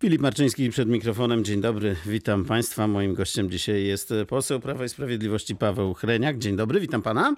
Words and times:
Filip 0.00 0.20
Marczyński 0.20 0.70
przed 0.70 0.88
mikrofonem. 0.88 1.44
Dzień 1.44 1.60
dobry, 1.60 1.96
witam 2.06 2.44
Państwa. 2.44 2.86
Moim 2.86 3.14
gościem 3.14 3.50
dzisiaj 3.50 3.84
jest 3.84 4.14
poseł 4.28 4.60
Prawa 4.60 4.84
i 4.84 4.88
Sprawiedliwości 4.88 5.56
Paweł 5.56 5.94
Chreniak. 5.94 6.38
Dzień 6.38 6.56
dobry, 6.56 6.80
witam 6.80 7.02
Pana. 7.02 7.36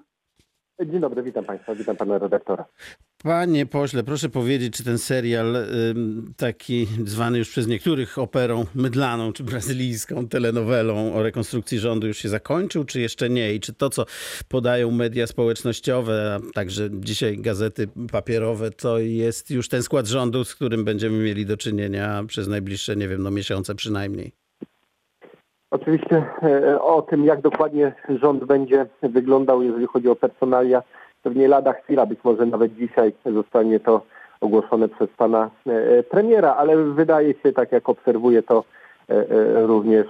Dzień 0.87 1.01
dobry, 1.01 1.22
witam 1.22 1.45
Państwa, 1.45 1.75
witam 1.75 1.96
Pana 1.96 2.19
redaktora. 2.19 2.65
Panie 3.22 3.67
pośle, 3.67 4.03
proszę 4.03 4.29
powiedzieć, 4.29 4.77
czy 4.77 4.85
ten 4.85 4.99
serial 4.99 5.56
taki 6.37 6.87
zwany 7.04 7.38
już 7.38 7.51
przez 7.51 7.67
niektórych 7.67 8.19
operą 8.19 8.65
mydlaną 8.74 9.33
czy 9.33 9.44
brazylijską 9.44 10.29
telenowelą 10.29 11.15
o 11.15 11.22
rekonstrukcji 11.22 11.79
rządu 11.79 12.06
już 12.06 12.19
się 12.19 12.29
zakończył, 12.29 12.85
czy 12.85 13.01
jeszcze 13.01 13.30
nie? 13.30 13.54
I 13.54 13.61
czy 13.61 13.72
to, 13.72 13.90
co 13.90 14.04
podają 14.49 14.90
media 14.90 15.26
społecznościowe, 15.26 16.34
a 16.34 16.52
także 16.55 16.88
dzisiaj 16.92 17.38
gazety 17.38 17.88
papierowe, 18.12 18.70
to 18.70 18.98
jest 18.98 19.51
już 19.51 19.69
ten 19.69 19.83
skład 19.83 20.06
rządu, 20.06 20.45
z 20.45 20.55
którym 20.55 20.84
będziemy 20.84 21.19
mieli 21.19 21.47
do 21.47 21.56
czynienia 21.56 22.24
przez 22.27 22.48
najbliższe, 22.48 22.97
nie 22.97 23.09
wiem, 23.09 23.23
no 23.23 23.30
miesiące 23.30 23.74
przynajmniej? 23.74 24.33
Oczywiście 25.71 26.25
e, 26.43 26.83
o 26.83 27.03
tym, 27.03 27.25
jak 27.25 27.41
dokładnie 27.41 27.93
rząd 28.09 28.45
będzie 28.45 28.87
wyglądał, 29.03 29.63
jeżeli 29.63 29.87
chodzi 29.87 30.09
o 30.09 30.17
personalia, 30.17 30.83
pewnie 31.23 31.49
lada 31.49 31.73
chwila, 31.73 32.07
być 32.07 32.19
może 32.25 32.47
nawet 32.47 32.75
dzisiaj 32.75 33.13
zostanie 33.27 33.81
to 33.81 34.03
ogłoszone 34.41 34.89
przez 34.89 35.09
pana 35.17 35.51
e, 35.67 36.03
premiera, 36.03 36.55
ale 36.55 36.77
wydaje 36.77 37.35
się, 37.43 37.53
tak 37.53 37.73
jak 37.73 37.89
obserwuję 37.89 38.43
to 38.43 38.65
e, 39.09 39.67
również 39.67 40.07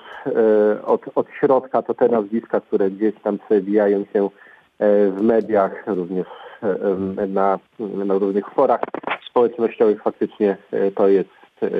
od, 0.84 1.01
od 1.15 1.27
środka, 1.41 1.83
to 1.83 1.95
te 1.95 2.09
nazwiska, 2.09 2.61
które 2.61 2.91
gdzieś 2.91 3.15
tam 3.23 3.39
przewijają 3.39 4.05
się 4.12 4.29
w 5.11 5.20
mediach, 5.23 5.87
również 5.87 6.27
na, 7.29 7.59
na 7.79 8.15
różnych 8.15 8.51
forach 8.51 8.81
społecznościowych, 9.31 10.03
faktycznie 10.03 10.56
to 10.95 11.09
jest, 11.09 11.31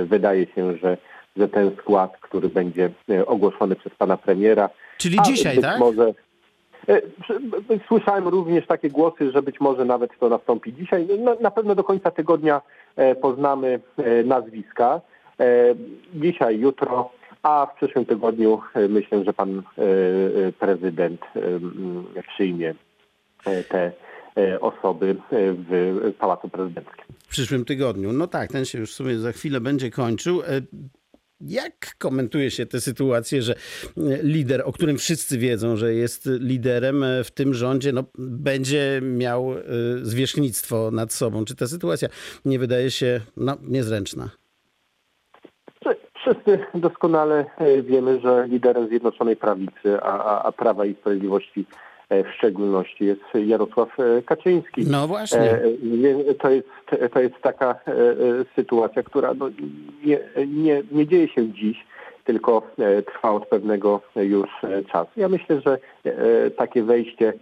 wydaje 0.05 0.47
się, 0.47 0.77
że 0.77 0.97
że 1.39 1.49
ten 1.49 1.77
skład, 1.77 2.17
który 2.21 2.49
będzie 2.49 2.91
e, 3.11 3.27
ogłoszony 3.27 3.77
przez 3.77 3.95
pana 3.95 4.17
premiera. 4.17 4.71
Czyli 4.99 5.19
dzisiaj, 5.25 5.59
tak? 5.59 5.79
Może, 5.79 6.15
e, 6.89 7.01
Słyszałem 7.89 8.29
również 8.29 8.67
takie 8.67 8.91
głosy, 8.91 9.31
że 9.33 9.43
być 9.43 9.61
może 9.61 9.85
nawet 9.85 10.11
to 10.21 10.29
nastąpi 10.29 10.73
dzisiaj. 10.73 11.09
No, 11.19 11.37
na 11.41 11.51
pewno 11.51 11.75
do 11.75 11.85
końca 11.85 12.11
tygodnia 12.11 12.63
e, 12.97 13.15
poznamy 13.15 13.81
nazwiska. 14.25 15.01
Dzisiaj, 16.15 16.61
jutro, 16.61 17.11
a 17.43 17.67
w 17.67 17.77
przyszłym 17.77 18.07
tygodniu 18.07 18.61
myślę, 18.89 19.25
że 19.25 19.33
pan 19.33 19.63
prezydent 20.59 21.21
przyjmie 22.29 22.75
te 23.69 23.93
osoby 24.61 25.17
w 25.33 26.13
Pałacu 26.19 26.49
Prezydenckim. 26.49 27.05
W 27.19 27.29
przyszłym 27.29 27.65
tygodniu. 27.65 28.13
No 28.13 28.27
tak, 28.27 28.53
ten 28.53 28.65
się 28.65 28.79
już 28.79 28.93
w 28.93 28.95
sumie 28.95 29.19
za 29.19 29.33
chwilę 29.33 29.61
będzie 29.61 29.91
kończył. 29.91 30.43
Jak 31.41 31.97
komentuje 31.99 32.51
się 32.51 32.67
tę 32.67 32.81
sytuację, 32.81 33.43
że 33.43 33.55
lider, 34.23 34.63
o 34.65 34.73
którym 34.73 34.99
wszyscy 34.99 35.39
wiedzą, 35.39 35.77
że 35.77 35.95
jest 35.95 36.29
liderem 36.41 37.05
w 37.25 37.31
tym 37.31 37.55
rządzie, 37.55 37.93
no, 37.93 38.05
będzie 38.19 39.01
miał 39.03 39.53
y, 39.53 39.63
zwierzchnictwo 40.03 40.91
nad 40.91 41.13
sobą? 41.13 41.45
Czy 41.45 41.57
ta 41.57 41.67
sytuacja 41.67 42.09
nie 42.45 42.59
wydaje 42.59 42.91
się 42.91 43.21
no, 43.37 43.57
niezręczna? 43.63 44.31
Wszyscy 46.15 46.59
doskonale 46.75 47.47
e, 47.59 47.83
wiemy, 47.83 48.21
że 48.21 48.47
liderem 48.49 48.89
Zjednoczonej 48.89 49.37
Prawicy, 49.37 50.01
a, 50.03 50.43
a 50.43 50.53
Prawa 50.53 50.87
i 50.87 50.95
Sprawiedliwości 50.95 51.67
E, 51.71 51.88
w 52.11 52.35
szczególności 52.37 53.05
jest 53.05 53.21
Jarosław 53.35 54.01
e, 54.01 54.23
Kaczyński. 54.23 54.87
No 54.87 55.07
właśnie. 55.07 55.41
E, 55.41 56.35
to 56.35 56.51
jest, 56.51 56.69
to 57.13 57.21
jest 57.21 57.35
taka 57.43 57.75
sytuacja, 58.57 59.03
która 59.03 59.35
no 59.35 59.49
nie, 60.05 60.19
nie, 60.47 60.83
nie 60.93 61.07
dzieje 61.07 61.29
się 61.29 61.53
dziś, 61.53 61.87
tylko 62.25 62.63
trwa 63.15 63.31
od 63.31 63.47
pewnego 63.47 64.01
już 64.17 64.49
czasu. 64.93 65.11
Ja 65.17 65.29
myślę, 65.29 65.61
że 65.61 65.79
takie 66.57 66.83
wejście 66.83 67.33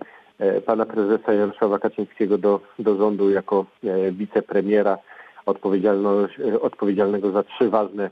pana 0.66 0.86
prezesa 0.86 1.32
Jarosława 1.32 1.78
Kaczyńskiego 1.78 2.38
do, 2.38 2.60
do 2.78 2.96
rządu 2.96 3.30
jako 3.30 3.66
wicepremiera 4.12 4.98
odpowiedzialnego 6.62 7.32
za 7.32 7.42
trzy 7.42 7.70
ważne 7.70 8.10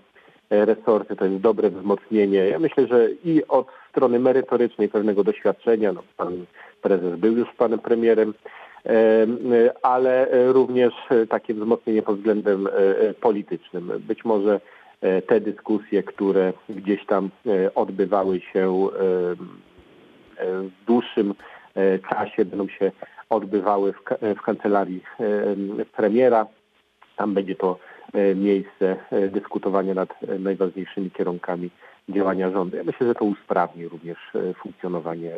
resorty, 0.50 1.16
to 1.16 1.24
jest 1.24 1.40
dobre 1.40 1.70
wzmocnienie. 1.70 2.38
Ja 2.38 2.58
myślę, 2.58 2.86
że 2.86 3.08
i 3.24 3.42
od 3.48 3.66
strony 3.90 4.18
merytorycznej 4.18 4.88
pewnego 4.88 5.24
doświadczenia, 5.24 5.92
no, 5.92 6.02
pan 6.16 6.46
prezes 6.82 7.18
był 7.18 7.36
już 7.36 7.48
panem 7.58 7.78
premierem, 7.78 8.34
ale 9.82 10.28
również 10.52 10.94
takie 11.28 11.54
wzmocnienie 11.54 12.02
pod 12.02 12.16
względem 12.16 12.66
e, 12.66 12.70
politycznym. 13.14 13.92
Być 13.98 14.24
może 14.24 14.60
e, 15.00 15.22
te 15.22 15.40
dyskusje, 15.40 16.02
które 16.02 16.52
gdzieś 16.68 17.06
tam 17.06 17.30
e, 17.46 17.74
odbywały 17.74 18.40
się 18.40 18.88
w 20.46 20.84
dłuższym 20.86 21.34
czasie, 22.10 22.44
będą 22.44 22.68
się 22.68 22.92
odbywały 23.30 23.92
w, 24.36 24.42
kancelarii 24.42 25.02
premiera. 25.96 26.46
Tam 27.16 27.34
będzie 27.34 27.54
to 27.54 27.78
E, 27.93 27.93
miejsce 28.34 28.96
e, 29.10 29.28
dyskutowania 29.28 29.94
nad 29.94 30.08
e, 30.28 30.38
najważniejszymi 30.38 31.10
kierunkami 31.10 31.70
działania 32.08 32.50
rządu. 32.50 32.76
Ja 32.76 32.84
myślę, 32.84 33.06
że 33.06 33.14
to 33.14 33.24
usprawni 33.24 33.88
również 33.88 34.18
funkcjonowanie 34.62 35.30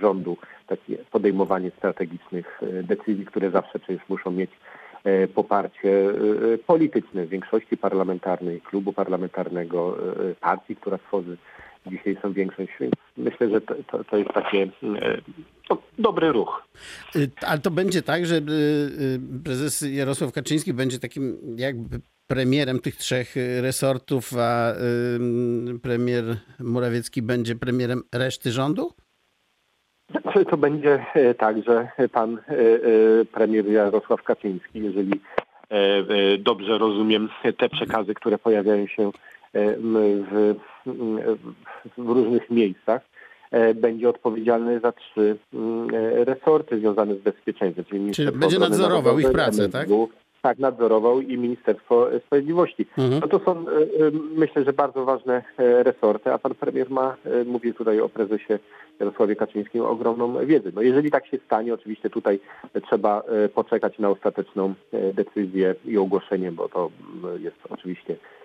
rządu, 0.00 0.36
takie 0.66 0.96
podejmowanie 1.10 1.70
strategicznych 1.70 2.60
decyzji, 2.82 3.26
które 3.26 3.50
zawsze 3.50 3.78
przecież 3.78 4.08
muszą 4.08 4.30
mieć 4.30 4.50
poparcie 5.34 6.08
polityczne 6.66 7.26
większości 7.26 7.76
parlamentarnej, 7.76 8.60
klubu 8.60 8.92
parlamentarnego, 8.92 9.96
partii, 10.40 10.76
która 10.76 10.98
tworzy 10.98 11.36
dzisiejszą 11.86 12.32
większość. 12.32 12.72
Więc 12.80 12.94
myślę, 13.16 13.50
że 13.50 13.60
to, 13.60 13.74
to, 13.90 14.04
to 14.04 14.16
jest 14.16 14.30
takie 14.30 14.68
to 15.68 15.82
dobry 15.98 16.32
ruch. 16.32 16.62
Y, 17.16 17.30
ale 17.46 17.58
to 17.58 17.70
będzie 17.70 18.02
tak, 18.02 18.26
że 18.26 18.36
y, 18.36 18.40
y, 18.40 19.42
prezes 19.44 19.84
Jarosław 19.90 20.32
Kaczyński 20.32 20.74
będzie 20.74 20.98
takim 20.98 21.38
jakby 21.56 22.00
premierem 22.26 22.80
tych 22.80 22.96
trzech 22.96 23.34
resortów, 23.60 24.32
a 24.38 24.72
premier 25.82 26.24
Morawiecki 26.60 27.22
będzie 27.22 27.56
premierem 27.56 28.02
reszty 28.14 28.50
rządu? 28.50 28.92
To 30.50 30.56
będzie 30.56 31.06
e, 31.14 31.34
tak, 31.34 31.56
że 31.64 31.88
pan 32.12 32.38
e, 32.38 32.40
e, 32.40 33.24
premier 33.24 33.66
Jarosław 33.66 34.22
Kaczyński, 34.22 34.78
jeżeli 34.78 35.20
dobrze 36.38 36.78
rozumiem 36.78 37.28
te 37.58 37.68
przekazy, 37.68 38.14
które 38.14 38.38
pojawiają 38.38 38.86
się 38.86 39.10
w, 39.54 40.54
w 41.98 42.08
różnych 42.08 42.50
miejscach, 42.50 43.02
E, 43.50 43.74
będzie 43.74 44.08
odpowiedzialny 44.08 44.80
za 44.80 44.92
trzy 44.92 45.36
mm, 45.54 45.94
e, 45.94 46.24
resorty 46.24 46.78
związane 46.78 47.14
z 47.14 47.18
bezpieczeństwem. 47.18 47.84
Czyli, 47.84 48.10
czyli 48.10 48.32
będzie 48.32 48.58
nadzorował 48.58 49.18
ich 49.18 49.32
pracę, 49.32 49.68
tak? 49.68 49.88
Tak, 50.42 50.58
nadzorował 50.58 51.20
i 51.20 51.38
Ministerstwo 51.38 52.08
Sprawiedliwości. 52.26 52.86
Mhm. 52.98 53.20
No 53.20 53.28
to 53.28 53.44
są, 53.44 53.60
e, 53.60 53.64
myślę, 54.36 54.64
że 54.64 54.72
bardzo 54.72 55.04
ważne 55.04 55.42
resorty, 55.58 56.32
a 56.32 56.38
pan 56.38 56.54
premier 56.54 56.90
ma, 56.90 57.16
mówię 57.46 57.74
tutaj 57.74 58.00
o 58.00 58.08
prezesie 58.08 58.58
Jarosławie 59.00 59.36
Kaczyńskim, 59.36 59.82
ogromną 59.82 60.46
wiedzę. 60.46 60.70
No 60.74 60.82
jeżeli 60.82 61.10
tak 61.10 61.26
się 61.26 61.38
stanie, 61.46 61.74
oczywiście 61.74 62.10
tutaj 62.10 62.40
trzeba 62.86 63.22
poczekać 63.54 63.98
na 63.98 64.10
ostateczną 64.10 64.74
decyzję 65.14 65.74
i 65.84 65.98
ogłoszenie, 65.98 66.52
bo 66.52 66.68
to 66.68 66.90
jest 67.38 67.56
oczywiście 67.70 68.16
E, 68.16 68.16
e, 68.16 68.39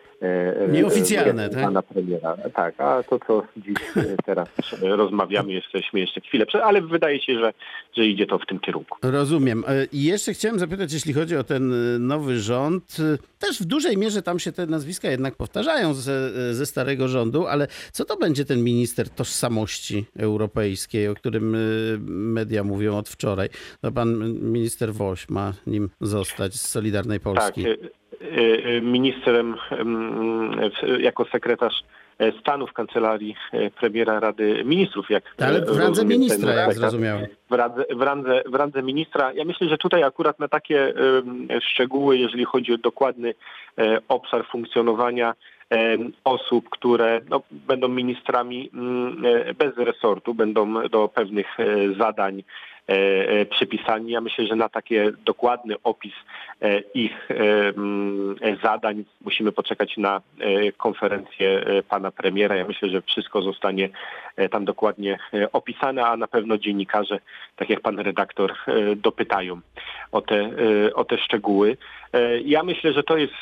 Nieoficjalne, 0.72 1.50
tak? 1.50 1.64
Pana 1.64 1.82
premiera. 1.82 2.38
Tak, 2.54 2.76
a 2.78 3.04
to 3.04 3.20
co 3.28 3.44
dziś 3.58 3.78
e, 3.98 4.16
teraz 4.26 4.50
rozmawiamy, 4.82 5.54
jesteśmy 5.54 6.00
jeszcze 6.00 6.22
chwilę, 6.22 6.46
ale 6.64 6.82
wydaje 6.82 7.22
się, 7.22 7.40
że, 7.40 7.54
że 7.98 8.06
idzie 8.06 8.26
to 8.26 8.40
w 8.40 8.46
tym 8.46 8.60
kierunku. 8.60 8.98
Rozumiem. 9.02 9.64
I 9.92 10.04
jeszcze 10.04 10.34
chciałem 10.34 10.60
zapytać, 10.60 10.94
jeśli 10.94 11.14
chodzi 11.14 11.38
o 11.38 11.44
ten 11.44 11.74
nowy 12.08 12.40
rząd, 12.40 12.98
też 13.40 13.62
w 13.62 13.66
dużej 13.66 13.98
mierze 13.98 14.22
tam 14.22 14.40
się 14.40 14.52
te 14.52 14.66
nazwiska 14.66 15.10
jednak 15.10 15.36
powtarzają 15.36 15.94
ze, 15.94 16.54
ze 16.54 16.66
starego 16.66 17.08
rządu, 17.08 17.48
ale 17.48 17.68
co 17.92 18.06
to 18.06 18.18
będzie 18.18 18.46
ten 18.46 18.64
minister 18.64 19.10
tożsamości 19.10 20.06
europejskiej, 20.18 21.08
o 21.08 21.16
którym 21.16 21.58
media 22.34 22.64
mówią 22.64 22.98
od 22.98 23.10
wczoraj? 23.10 23.50
No 23.84 23.92
pan 23.92 24.34
minister 24.42 24.94
Woś 24.94 25.30
ma 25.30 25.54
nim 25.68 25.90
zostać 26.02 26.54
z 26.54 26.70
Solidarnej 26.70 27.20
Polski. 27.20 27.64
Tak. 27.64 28.05
Y, 28.22 28.78
y, 28.78 28.82
ministrem 28.82 29.56
jako 31.00 31.26
sekretarz 31.26 31.84
e, 32.20 32.32
stanu 32.32 32.68
w 32.68 32.74
kancelarii 32.74 33.36
e, 33.54 33.72
premiera 33.72 34.20
Rady 34.20 34.64
Ministrów. 34.66 35.10
Jak 35.10 35.24
Ale 35.40 35.62
w 35.62 35.78
randze 35.78 36.06
ministra, 36.06 36.54
jak 36.54 36.74
zrozumiałem. 36.74 37.28
W 37.50 37.54
randze, 37.54 37.86
w, 37.96 38.02
randze, 38.02 38.44
w 38.46 38.56
randze 38.56 38.84
ministra. 38.84 39.34
Ja 39.34 39.46
myślę, 39.46 39.70
że 39.70 39.78
tutaj 39.78 40.04
akurat 40.04 40.40
na 40.40 40.48
takie 40.48 40.94
szczegóły, 41.62 42.18
jeżeli 42.18 42.46
chodzi 42.46 42.74
o 42.74 42.78
dokładny 42.78 43.34
e, 43.78 43.98
obszar 44.08 44.46
funkcjonowania 44.46 45.34
osób, 46.24 46.70
które 46.70 47.22
no, 47.30 47.42
będą 47.52 47.88
ministrami 47.88 48.70
mm, 48.74 49.24
bez 49.58 49.78
resortu, 49.78 50.34
będą 50.34 50.88
do 50.88 51.08
pewnych 51.08 51.58
zadań 51.98 52.44
przypisani. 53.50 54.12
Ja 54.12 54.22
myślę, 54.22 54.46
że 54.46 54.56
na 54.56 54.70
takie 54.70 55.12
dokładny 55.26 55.76
opis 55.84 56.14
ich 56.94 57.30
mm, 57.30 58.36
zadań 58.64 59.04
musimy 59.22 59.52
poczekać 59.52 59.98
na 59.98 60.22
konferencję 60.78 61.66
pana 61.90 62.12
premiera. 62.12 62.56
Ja 62.56 62.68
myślę, 62.68 62.90
że 62.90 63.02
wszystko 63.02 63.42
zostanie 63.42 63.90
tam 64.52 64.66
dokładnie 64.66 65.18
opisane, 65.54 66.06
a 66.06 66.18
na 66.18 66.28
pewno 66.28 66.58
dziennikarze, 66.58 67.20
tak 67.56 67.70
jak 67.70 67.82
pan 67.82 68.00
redaktor, 68.00 68.54
dopytają 68.96 69.60
o 70.12 70.22
te, 70.22 70.50
o 70.94 71.06
te 71.06 71.18
szczegóły. 71.18 71.78
Ja 72.46 72.64
myślę, 72.64 72.94
że 72.94 73.04
to 73.04 73.18
jest 73.18 73.34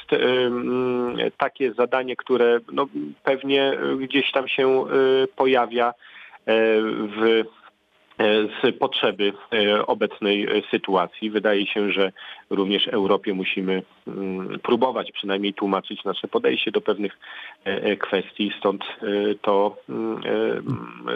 takie 1.38 1.74
zadanie, 1.74 2.16
które 2.16 2.60
no, 2.72 2.88
pewnie 3.24 3.74
gdzieś 4.00 4.32
tam 4.32 4.48
się 4.48 4.86
pojawia 5.36 5.94
w 6.48 7.44
z 8.64 8.78
potrzeby 8.80 9.34
obecnej 9.88 10.48
sytuacji. 10.72 11.30
Wydaje 11.30 11.68
się, 11.68 11.92
że 11.92 12.12
również 12.50 12.88
Europie 12.88 13.34
musimy 13.34 13.84
próbować 14.64 15.12
przynajmniej 15.12 15.54
tłumaczyć 15.54 16.04
nasze 16.04 16.28
podejście 16.28 16.72
do 16.72 16.82
pewnych 16.82 17.18
kwestii, 18.00 18.52
stąd 18.60 18.84
to 19.42 19.78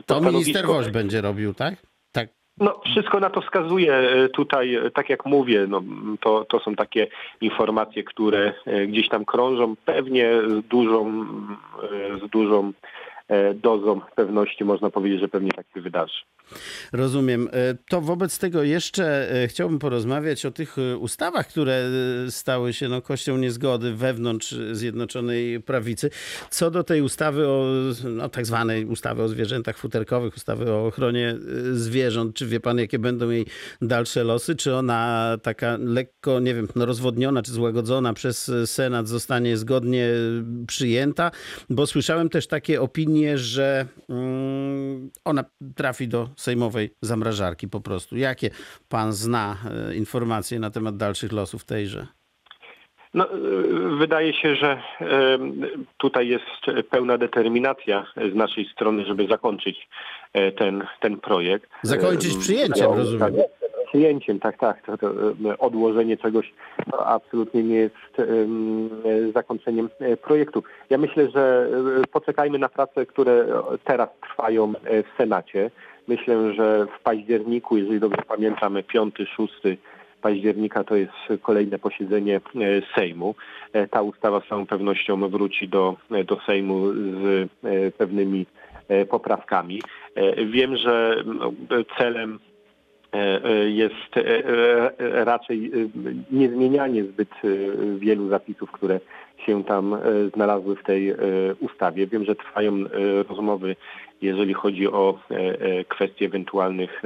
To, 0.06 0.22
to 0.22 0.22
minister 0.22 0.66
Woś 0.66 0.90
będzie 0.90 1.22
robił, 1.22 1.54
tak? 1.54 1.76
Tak. 2.12 2.30
No, 2.58 2.82
wszystko 2.86 3.20
na 3.20 3.30
to 3.30 3.42
wskazuje. 3.42 4.10
Tutaj, 4.34 4.78
tak 4.94 5.10
jak 5.10 5.26
mówię, 5.26 5.66
no, 5.70 5.84
to, 6.20 6.46
to 6.46 6.60
są 6.60 6.76
takie 6.76 7.08
informacje, 7.42 8.04
które 8.04 8.54
gdzieś 8.88 9.10
tam 9.10 9.26
krążą, 9.26 9.76
pewnie 9.86 10.32
z 10.48 10.68
dużą, 10.68 11.26
z 12.26 12.30
dużą 12.30 12.72
dozą 13.56 14.02
pewności 14.16 14.64
można 14.64 14.90
powiedzieć, 14.90 15.20
że 15.20 15.28
pewnie 15.28 15.52
tak 15.52 15.66
się 15.74 15.82
wydarzy. 15.82 16.14
Rozumiem. 16.94 17.50
To 17.90 18.02
wobec 18.02 18.40
tego 18.40 18.64
jeszcze 18.64 19.28
chciałbym 19.48 19.80
porozmawiać 19.80 20.46
o 20.46 20.52
tych 20.52 20.76
ustawach, 21.00 21.48
które 21.48 21.84
stały 22.30 22.74
się 22.74 22.90
no, 22.90 23.02
kością 23.02 23.38
niezgody 23.38 23.94
wewnątrz 23.94 24.56
Zjednoczonej 24.72 25.62
Prawicy. 25.62 26.10
Co 26.50 26.72
do 26.72 26.84
tej 26.84 27.02
ustawy 27.02 27.48
o 27.48 27.66
no, 28.10 28.30
tak 28.30 28.46
zwanej 28.46 28.86
ustawy 28.86 29.24
o 29.24 29.28
zwierzętach 29.28 29.78
futerkowych, 29.78 30.36
ustawy 30.36 30.72
o 30.72 30.86
ochronie 30.86 31.36
zwierząt, 31.72 32.36
czy 32.36 32.46
wie 32.46 32.60
pan, 32.60 32.78
jakie 32.78 33.00
będą 33.00 33.30
jej 33.30 33.46
dalsze 33.82 34.24
losy? 34.24 34.56
Czy 34.56 34.76
ona 34.76 35.32
taka 35.44 35.78
lekko, 35.80 36.40
nie 36.40 36.56
wiem, 36.56 36.68
no, 36.76 36.86
rozwodniona 36.86 37.44
czy 37.44 37.52
złagodzona 37.52 38.14
przez 38.14 38.52
Senat 38.66 39.08
zostanie 39.08 39.58
zgodnie 39.58 40.10
przyjęta? 40.68 41.32
Bo 41.70 41.88
słyszałem 41.88 42.30
też 42.30 42.48
takie 42.48 42.82
opinie, 42.82 43.17
że 43.36 43.86
mm, 44.10 45.10
ona 45.26 45.44
trafi 45.76 46.08
do 46.08 46.30
sejmowej 46.36 46.90
zamrażarki 47.02 47.68
po 47.68 47.82
prostu. 47.82 48.18
Jakie 48.18 48.50
pan 48.90 49.14
zna 49.14 49.58
informacje 49.96 50.60
na 50.60 50.72
temat 50.72 50.98
dalszych 50.98 51.32
losów 51.32 51.66
tejże? 51.66 52.08
No, 53.14 53.28
wydaje 54.00 54.34
się, 54.34 54.56
że 54.56 54.82
tutaj 55.98 56.28
jest 56.28 56.46
pełna 56.90 57.18
determinacja 57.18 58.06
z 58.32 58.36
naszej 58.36 58.66
strony, 58.66 59.06
żeby 59.06 59.28
zakończyć 59.28 59.90
ten, 60.58 60.84
ten 61.00 61.20
projekt. 61.20 61.70
Zakończyć 61.84 62.38
przyjęciem, 62.38 62.94
rozumiem. 62.94 63.34
Przyjęciem, 63.88 64.40
tak, 64.40 64.58
tak. 64.58 64.86
To, 64.86 64.98
to 64.98 65.12
odłożenie 65.60 66.18
czegoś 66.18 66.54
absolutnie 67.06 67.64
nie 67.64 67.76
jest 67.76 67.96
zakończeniem 69.34 69.90
projektu. 70.22 70.64
Ja 70.90 70.98
myślę, 70.98 71.30
że 71.30 71.70
poczekajmy 72.12 72.60
na 72.60 72.70
prace, 72.70 73.06
które 73.06 73.46
teraz 73.84 74.10
trwają 74.22 74.74
w 74.84 75.18
Senacie. 75.18 75.72
Myślę, 76.08 76.54
że 76.54 76.88
w 77.00 77.04
październiku, 77.04 77.78
jeżeli 77.78 78.00
dobrze 78.00 78.22
pamiętamy, 78.28 78.84
5-6 78.84 79.76
października 80.22 80.84
to 80.84 80.96
jest 80.96 81.14
kolejne 81.42 81.80
posiedzenie 81.80 82.42
Sejmu. 82.96 83.36
Ta 83.92 84.02
ustawa 84.02 84.42
z 84.42 84.48
całą 84.48 84.66
pewnością 84.66 85.30
wróci 85.30 85.70
do, 85.70 85.96
do 86.26 86.40
Sejmu 86.46 86.94
z 86.94 87.50
pewnymi 87.98 88.46
poprawkami. 89.10 89.82
Wiem, 90.46 90.78
że 90.78 91.24
celem 91.98 92.40
jest 93.68 94.28
raczej 95.00 95.72
niezmienianie 96.32 97.04
zbyt 97.04 97.30
wielu 97.98 98.30
zapisów, 98.30 98.72
które 98.72 99.00
się 99.46 99.64
tam 99.64 99.98
znalazły 100.34 100.76
w 100.76 100.84
tej 100.84 101.14
ustawie. 101.60 102.08
Wiem, 102.08 102.26
że 102.26 102.36
trwają 102.36 102.74
rozmowy, 103.30 103.76
jeżeli 104.22 104.54
chodzi 104.54 104.88
o 104.88 105.20
kwestie 105.88 106.26
ewentualnych 106.26 107.02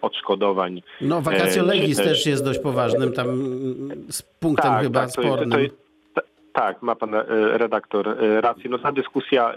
odszkodowań. 0.00 0.82
No, 1.00 1.20
vacatio 1.20 1.64
legis 1.64 1.96
też, 1.96 2.26
jest 2.26 2.44
dość 2.44 2.58
poważnym 2.58 3.12
tam 3.12 3.28
z 4.10 4.22
punktem 4.22 4.70
tak, 4.70 4.82
chyba 4.82 5.00
tak, 5.00 5.12
to 5.12 5.22
spornym. 5.22 5.40
Jest, 5.40 5.52
to 5.52 5.60
jest, 5.60 5.89
tak, 6.52 6.82
ma 6.82 6.94
pan 6.94 7.10
redaktor 7.52 8.16
rację. 8.40 8.70
No 8.70 8.78
ta 8.78 8.92
dyskusja 8.92 9.54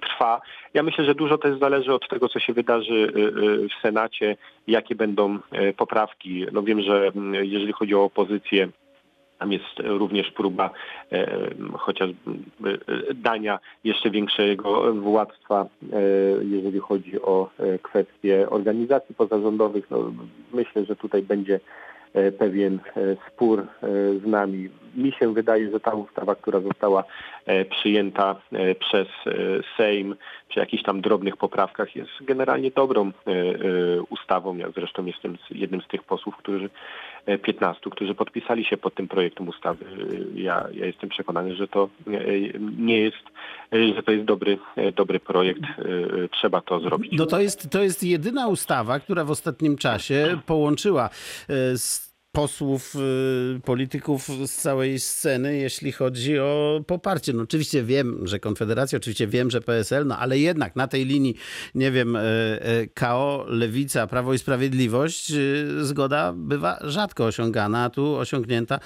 trwa. 0.00 0.40
Ja 0.74 0.82
myślę, 0.82 1.04
że 1.04 1.14
dużo 1.14 1.38
też 1.38 1.58
zależy 1.58 1.92
od 1.92 2.08
tego, 2.08 2.28
co 2.28 2.38
się 2.38 2.52
wydarzy 2.52 3.12
w 3.68 3.82
Senacie, 3.82 4.36
jakie 4.66 4.94
będą 4.94 5.38
poprawki. 5.76 6.46
No 6.52 6.62
wiem, 6.62 6.80
że 6.80 7.10
jeżeli 7.42 7.72
chodzi 7.72 7.94
o 7.94 8.04
opozycję, 8.04 8.68
tam 9.38 9.52
jest 9.52 9.80
również 9.84 10.30
próba 10.30 10.70
chociażby 11.72 12.14
dania 13.14 13.58
jeszcze 13.84 14.10
większego 14.10 14.94
władztwa, 14.94 15.66
jeżeli 16.42 16.80
chodzi 16.80 17.22
o 17.22 17.50
kwestie 17.82 18.50
organizacji 18.50 19.14
pozarządowych. 19.14 19.90
No, 19.90 20.12
myślę, 20.52 20.84
że 20.84 20.96
tutaj 20.96 21.22
będzie 21.22 21.60
pewien 22.38 22.78
spór 23.28 23.66
z 24.22 24.26
nami. 24.26 24.68
Mi 24.96 25.12
się 25.12 25.34
wydaje, 25.34 25.70
że 25.70 25.80
ta 25.80 25.94
ustawa, 25.94 26.34
która 26.34 26.60
została 26.60 27.04
przyjęta 27.70 28.36
przez 28.78 29.08
Sejm 29.76 30.16
przy 30.48 30.60
jakichś 30.60 30.82
tam 30.82 31.00
drobnych 31.00 31.36
poprawkach 31.36 31.96
jest 31.96 32.10
generalnie 32.20 32.70
dobrą 32.70 33.12
ustawą. 34.10 34.56
Ja 34.56 34.70
zresztą 34.70 35.06
jestem 35.06 35.38
jednym 35.50 35.82
z 35.82 35.88
tych 35.88 36.02
posłów, 36.02 36.36
którzy 36.36 36.70
15, 37.42 37.90
którzy 37.90 38.14
podpisali 38.14 38.64
się 38.64 38.76
pod 38.76 38.94
tym 38.94 39.08
projektem 39.08 39.48
ustawy. 39.48 39.84
Ja, 40.34 40.68
ja 40.72 40.86
jestem 40.86 41.08
przekonany, 41.08 41.56
że 41.56 41.68
to 41.68 41.88
nie 42.78 42.98
jest, 42.98 43.24
że 43.72 44.02
to 44.02 44.12
jest 44.12 44.24
dobry, 44.24 44.58
dobry 44.96 45.20
projekt. 45.20 45.62
Trzeba 46.30 46.60
to 46.60 46.80
zrobić. 46.80 47.12
No 47.12 47.26
to 47.26 47.40
jest, 47.40 47.70
to 47.70 47.82
jest 47.82 48.04
jedyna 48.04 48.48
ustawa, 48.48 49.00
która 49.00 49.24
w 49.24 49.30
ostatnim 49.30 49.76
czasie 49.76 50.38
połączyła 50.46 51.10
posłów, 52.32 52.94
polityków 53.64 54.28
z 54.46 54.50
całej 54.50 55.00
sceny, 55.00 55.56
jeśli 55.56 55.92
chodzi 55.92 56.38
o 56.38 56.80
poparcie. 56.86 57.32
No 57.32 57.42
oczywiście 57.42 57.82
wiem, 57.82 58.26
że 58.26 58.40
Konfederacja, 58.40 58.96
oczywiście 58.96 59.26
wiem, 59.26 59.50
że 59.50 59.60
PSL, 59.60 60.06
no 60.06 60.18
ale 60.18 60.38
jednak 60.38 60.76
na 60.76 60.88
tej 60.88 61.04
linii, 61.04 61.36
nie 61.74 61.90
wiem, 61.92 62.18
KO, 62.94 63.44
Lewica, 63.48 64.06
Prawo 64.06 64.34
i 64.34 64.38
Sprawiedliwość, 64.38 65.32
zgoda 65.80 66.32
bywa 66.36 66.78
rzadko 66.80 67.24
osiągana, 67.24 67.84
a 67.84 67.90
tu 67.90 68.16
osiągnięta 68.16 68.80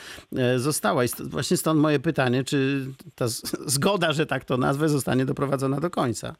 została. 0.57 1.05
I 1.05 1.09
właśnie 1.21 1.57
stąd 1.57 1.81
moje 1.81 2.01
pytanie, 2.01 2.45
czy 2.45 2.87
ta 3.15 3.29
zgoda, 3.67 4.13
że 4.13 4.27
tak 4.27 4.45
to 4.45 4.57
nazwę, 4.57 4.89
zostanie 4.89 5.25
doprowadzona 5.25 5.81
do 5.81 5.91
końca? 5.91 6.37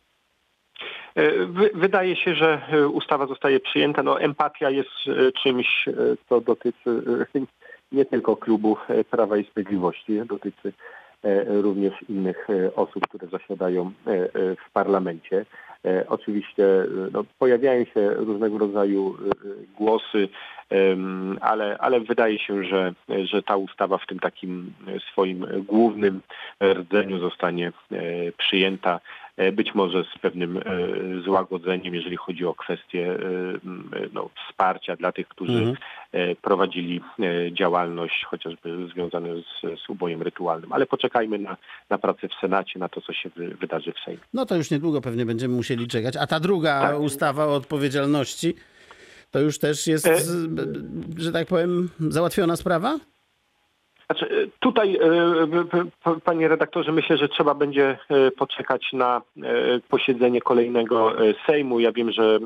Wydaje 1.75 2.17
się, 2.17 2.35
że 2.35 2.61
ustawa 2.93 3.27
zostaje 3.27 3.61
przyjęta. 3.61 4.03
No, 4.03 4.21
empatia 4.21 4.71
jest 4.71 4.91
czymś, 5.43 5.89
co 6.29 6.41
dotyczy 6.41 7.03
nie 7.93 8.05
tylko 8.05 8.37
klubu 8.37 8.77
Prawa 9.11 9.37
i 9.37 9.45
Sprawiedliwości, 9.45 10.21
dotyczy 10.27 10.73
również 11.47 11.95
innych 12.09 12.49
osób, 12.75 13.09
które 13.09 13.27
zasiadają 13.27 13.93
w 14.67 14.73
parlamencie. 14.73 15.47
Oczywiście 16.09 16.65
no, 17.13 17.25
pojawiają 17.39 17.85
się 17.85 18.11
różnego 18.11 18.59
rodzaju 18.59 19.17
głosy, 19.79 20.29
ale, 21.41 21.79
ale 21.79 22.01
wydaje 22.01 22.39
się, 22.39 22.65
że, 22.65 22.95
że 23.25 23.43
ta 23.43 23.57
ustawa 23.57 23.99
w 23.99 24.07
tym 24.07 24.19
takim 24.19 24.73
swoim 25.13 25.47
głównym 25.67 26.21
rdzeniu 26.63 27.19
zostanie 27.19 27.73
przyjęta 28.39 29.01
być 29.53 29.75
może 29.75 30.05
z 30.05 30.19
pewnym 30.19 30.61
złagodzeniem, 31.25 31.95
jeżeli 31.95 32.17
chodzi 32.17 32.45
o 32.45 32.55
kwestie 32.55 33.19
no, 34.13 34.31
wsparcia 34.49 34.97
dla 34.97 35.13
tych, 35.13 35.29
którzy 35.29 35.53
mhm. 35.53 35.77
prowadzili 36.43 37.01
działalność 37.53 38.25
chociażby 38.25 38.89
związaną 38.93 39.29
z, 39.43 39.81
z 39.81 39.91
ubojem 39.91 40.23
rytualnym. 40.23 40.73
Ale 40.73 40.87
poczekajmy 40.87 41.39
na, 41.39 41.57
na 41.91 41.99
pracę 41.99 42.29
w 42.29 42.41
Senacie, 42.41 42.79
na 42.79 42.89
to, 42.89 43.01
co 43.01 43.13
się 43.13 43.31
wy, 43.37 43.49
wydarzy 43.49 43.93
w 43.93 43.99
Sejmie. 44.05 44.21
No 44.35 44.47
to 44.47 44.57
już 44.57 44.71
niedługo 44.71 45.01
pewnie 45.01 45.27
będziemy 45.27 45.55
musieli 45.55 45.89
czekać. 45.89 46.17
A 46.17 46.27
ta 46.27 46.41
druga 46.41 46.81
tak. 46.81 47.01
ustawa 47.01 47.47
o 47.47 47.55
odpowiedzialności, 47.55 48.55
to 49.31 49.41
już 49.41 49.59
też 49.59 49.87
jest, 49.87 50.09
że 51.19 51.33
tak 51.33 51.47
powiem, 51.47 51.89
załatwiona 52.01 52.57
sprawa? 52.57 52.99
Tutaj, 54.67 54.99
panie 56.25 56.49
redaktorze, 56.49 56.93
myślę, 56.93 57.17
że 57.17 57.29
trzeba 57.29 57.55
będzie 57.55 57.99
poczekać 58.39 58.93
na 58.93 59.23
posiedzenie 59.89 60.41
kolejnego 60.41 61.13
Sejmu. 61.47 61.81
Ja 61.81 61.93
wiem, 61.93 62.13
że 62.13 62.39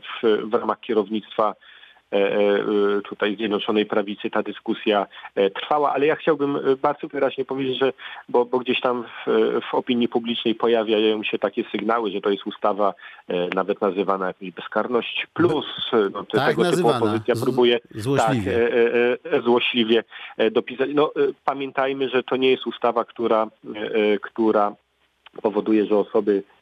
w, 0.00 0.48
w 0.50 0.54
ramach 0.54 0.80
kierownictwa 0.80 1.48
e, 1.48 1.52
e, 1.52 1.71
tutaj 3.08 3.36
Zjednoczonej 3.36 3.86
Prawicy 3.86 4.30
ta 4.30 4.42
dyskusja 4.42 5.06
e, 5.34 5.50
trwała, 5.50 5.92
ale 5.92 6.06
ja 6.06 6.16
chciałbym 6.16 6.56
e, 6.56 6.60
bardzo 6.82 7.08
wyraźnie 7.08 7.44
powiedzieć, 7.44 7.78
że 7.78 7.92
bo, 8.28 8.44
bo 8.44 8.58
gdzieś 8.58 8.80
tam 8.80 9.04
w, 9.26 9.30
w 9.70 9.74
opinii 9.74 10.08
publicznej 10.08 10.54
pojawiają 10.54 11.22
się 11.22 11.38
takie 11.38 11.64
sygnały, 11.72 12.10
że 12.10 12.20
to 12.20 12.30
jest 12.30 12.46
ustawa 12.46 12.94
e, 13.28 13.48
nawet 13.54 13.80
nazywana 13.80 14.26
jakąś 14.26 14.50
bezkarność 14.50 15.26
plus, 15.34 15.66
e, 15.92 15.96
no, 16.12 16.24
Tak 16.24 16.48
tego 16.48 16.48
typu 16.50 16.62
nazywana. 16.62 16.96
opozycja 16.96 17.34
Z- 17.34 17.42
próbuje 17.42 17.78
złośliwie. 17.90 18.52
tak, 18.52 18.62
e, 18.62 19.32
e, 19.32 19.36
e, 19.38 19.42
złośliwie 19.42 20.04
e, 20.38 20.50
dopisać. 20.50 20.90
No, 20.94 21.10
e, 21.16 21.20
pamiętajmy, 21.44 22.08
że 22.08 22.22
to 22.22 22.36
nie 22.36 22.50
jest 22.50 22.66
ustawa, 22.66 23.04
która, 23.04 23.46
e, 23.76 23.78
e, 24.14 24.18
która 24.18 24.74
powoduje, 25.42 25.86
że 25.86 25.96
osoby, 25.98 26.42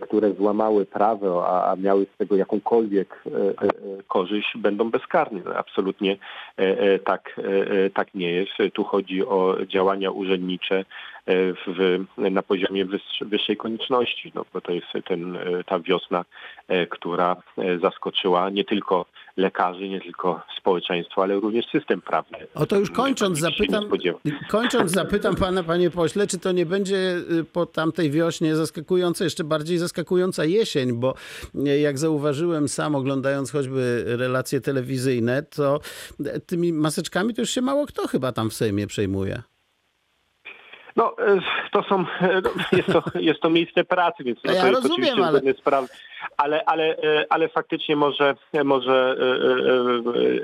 które 0.00 0.32
złamały 0.32 0.86
prawo, 0.86 1.48
a, 1.48 1.76
miały 1.76 2.06
z 2.14 2.18
tego 2.18 2.36
jakąkolwiek 2.36 3.22
e, 3.26 3.30
e, 3.30 3.64
e, 3.64 4.02
korzyść, 4.08 4.52
będą 4.56 4.90
bezkarne. 4.90 5.40
No, 5.44 5.54
absolutnie 5.54 6.16
e, 6.58 6.78
e, 6.78 6.98
tak, 6.98 7.34
e, 7.38 7.70
e, 7.84 7.90
tak 7.90 8.14
nie 8.14 8.30
jest. 8.30 8.52
Tu 8.72 8.84
chodzi 8.84 9.26
o 9.26 9.56
działania 9.66 10.10
urzędnicze 10.10 10.78
e, 10.78 10.84
w, 11.26 12.04
na 12.16 12.42
poziomie 12.42 12.86
wyższ- 12.86 13.28
wyższej 13.28 13.56
konieczności, 13.56 14.32
no, 14.34 14.44
bo 14.52 14.60
to 14.60 14.72
jest 14.72 14.86
ten, 15.08 15.36
e, 15.36 15.64
ta 15.64 15.78
wiosna, 15.78 16.24
e, 16.68 16.86
która 16.86 17.36
e, 17.58 17.78
zaskoczyła 17.78 18.50
nie 18.50 18.64
tylko 18.64 19.06
lekarzy, 19.36 19.88
nie 19.88 20.00
tylko 20.00 20.42
społeczeństwo, 20.58 21.22
ale 21.22 21.34
również 21.34 21.66
system 21.66 22.00
prawny. 22.00 22.38
Oto 22.54 22.78
już 22.78 22.90
kończąc 22.90 23.38
zapytam, 23.38 23.84
kończąc 24.48 24.90
zapytam 25.00 25.36
pana, 25.36 25.62
panie 25.62 25.90
pośle, 25.90 26.26
czy 26.26 26.38
to 26.38 26.52
nie 26.52 26.66
będzie 26.66 27.16
y, 27.30 27.44
po 27.44 27.66
tamtej 27.66 28.10
wiośnie 28.10 28.56
zaskakująca, 28.56 29.24
jeszcze 29.24 29.44
bardziej 29.44 29.78
zaskakująca 29.78 30.44
jesień, 30.44 30.92
bo 30.92 31.14
y, 31.54 31.80
jak 31.80 31.98
zauważyłem 31.98 32.68
sam 32.68 32.94
oglądając 32.94 33.50
choćby 33.50 34.04
relacje 34.06 34.60
telewizyjne, 34.60 35.42
to 35.42 35.80
y, 36.20 36.40
tymi 36.40 36.72
maseczkami 36.72 37.34
to 37.34 37.42
już 37.42 37.50
się 37.50 37.62
mało 37.62 37.86
kto 37.86 38.08
chyba 38.08 38.32
tam 38.32 38.50
w 38.50 38.54
Sejmie 38.54 38.86
przejmuje. 38.86 39.42
No, 40.96 41.16
e, 41.18 41.38
to 41.72 41.82
są, 41.82 42.04
e, 42.20 42.40
no, 42.40 42.50
jest 42.78 42.88
to, 42.92 43.02
jest 43.14 43.40
to 43.40 43.50
miejsce 43.50 43.84
pracy, 43.84 44.24
więc 44.24 44.38
no, 44.44 44.52
Ja 44.52 44.60
to 44.60 44.66
jest 44.66 44.82
rozumiem, 44.82 44.94
oczywiście 45.02 45.22
ale- 45.24 45.32
zgodne 45.38 45.52
z 45.54 45.60
prawem. 45.60 45.88
Ale, 46.36 46.64
ale, 46.64 46.96
ale 47.30 47.48
faktycznie 47.48 47.96
może, 47.96 48.34
może 48.64 49.16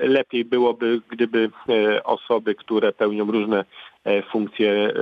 e, 0.02 0.08
lepiej 0.08 0.44
byłoby, 0.44 1.00
gdyby 1.08 1.50
osoby, 2.04 2.54
które 2.54 2.92
pełnią 2.92 3.30
różne 3.30 3.64
funkcje 4.30 4.70
e, 4.72 4.92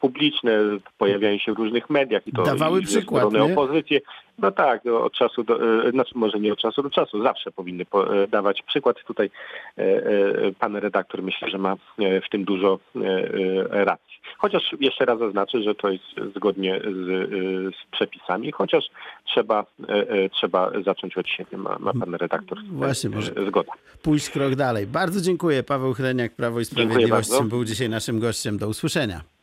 publiczne, 0.00 0.52
pojawiają 0.98 1.38
się 1.38 1.54
w 1.54 1.58
różnych 1.58 1.90
mediach 1.90 2.26
i 2.26 2.32
to 2.32 2.42
Dawały 2.42 2.80
i 2.80 2.84
przykład, 2.84 3.34
opozycji. 3.34 4.00
No 4.38 4.50
tak, 4.50 4.84
no, 4.84 5.04
od 5.04 5.12
czasu 5.12 5.42
do, 5.44 5.84
e, 5.86 5.90
znaczy 5.90 6.12
może 6.14 6.40
nie 6.40 6.52
od 6.52 6.58
czasu 6.58 6.82
do 6.82 6.90
czasu, 6.90 7.22
zawsze 7.22 7.52
powinny 7.52 7.84
po, 7.84 8.22
e, 8.22 8.28
dawać 8.28 8.62
przykład. 8.62 8.96
Tutaj 9.06 9.30
e, 9.78 9.82
e, 9.82 10.52
pan 10.58 10.76
redaktor 10.76 11.22
myślę, 11.22 11.50
że 11.50 11.58
ma 11.58 11.72
e, 11.98 12.20
w 12.20 12.28
tym 12.30 12.44
dużo 12.44 12.78
e, 12.96 13.00
e, 13.00 13.84
racji. 13.84 14.20
Chociaż 14.38 14.62
jeszcze 14.80 15.04
raz 15.04 15.18
zaznaczę, 15.18 15.62
że 15.62 15.74
to 15.74 15.88
jest 15.90 16.04
zgodnie 16.36 16.80
z, 16.84 17.08
e, 17.08 17.26
z 17.70 17.90
przepisami, 17.90 18.52
chociaż 18.52 18.84
trzeba, 19.26 19.66
e, 19.88 19.92
e, 20.08 20.28
trzeba 20.28 20.70
zacząć 20.84 21.16
od 21.18 21.28
siebie. 21.28 21.58
Ma, 21.58 21.76
ma 21.80 21.92
pan 22.00 22.14
redaktor 22.14 22.58
e, 22.58 22.62
Właśnie, 22.72 23.10
może- 23.10 23.32
e, 23.36 23.46
zgodę. 23.46 23.70
Pójść 24.02 24.30
krok 24.30 24.54
dalej. 24.54 24.86
Bardzo 24.86 25.20
dziękuję. 25.20 25.62
Paweł 25.62 25.94
Chreniak, 25.94 26.32
Prawo 26.34 26.60
i 26.60 26.64
Sprawiedliwość 26.64 27.30
był 27.44 27.64
dzisiaj 27.64 27.88
naszym 27.88 28.19
gościem. 28.20 28.58
Do 28.58 28.68
usłyszenia. 28.68 29.39